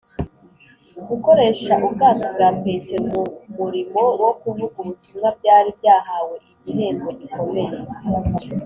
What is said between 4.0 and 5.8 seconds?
wo kuvuga ubutumwa byari